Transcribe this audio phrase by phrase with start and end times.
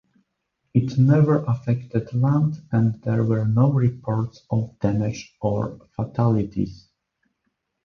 [0.73, 6.89] It never affected land, and there were no reports of damage or fatalities.